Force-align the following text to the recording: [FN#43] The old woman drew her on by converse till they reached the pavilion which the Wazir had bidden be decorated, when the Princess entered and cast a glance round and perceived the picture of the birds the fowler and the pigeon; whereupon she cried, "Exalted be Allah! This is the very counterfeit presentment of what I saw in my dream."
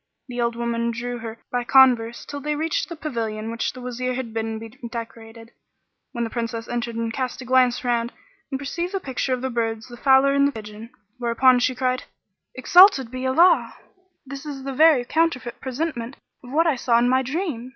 [FN#43] 0.00 0.06
The 0.28 0.40
old 0.40 0.56
woman 0.56 0.90
drew 0.92 1.18
her 1.18 1.30
on 1.32 1.36
by 1.52 1.62
converse 1.62 2.24
till 2.24 2.40
they 2.40 2.54
reached 2.56 2.88
the 2.88 2.96
pavilion 2.96 3.50
which 3.50 3.74
the 3.74 3.82
Wazir 3.82 4.14
had 4.14 4.32
bidden 4.32 4.58
be 4.58 4.70
decorated, 4.88 5.50
when 6.12 6.24
the 6.24 6.30
Princess 6.30 6.66
entered 6.68 6.96
and 6.96 7.12
cast 7.12 7.42
a 7.42 7.44
glance 7.44 7.84
round 7.84 8.10
and 8.50 8.58
perceived 8.58 8.94
the 8.94 8.98
picture 9.00 9.34
of 9.34 9.42
the 9.42 9.50
birds 9.50 9.88
the 9.88 9.98
fowler 9.98 10.32
and 10.32 10.48
the 10.48 10.52
pigeon; 10.52 10.88
whereupon 11.18 11.58
she 11.58 11.74
cried, 11.74 12.04
"Exalted 12.54 13.10
be 13.10 13.26
Allah! 13.26 13.76
This 14.24 14.46
is 14.46 14.64
the 14.64 14.72
very 14.72 15.04
counterfeit 15.04 15.60
presentment 15.60 16.16
of 16.42 16.50
what 16.50 16.66
I 16.66 16.76
saw 16.76 16.98
in 16.98 17.06
my 17.06 17.20
dream." 17.22 17.74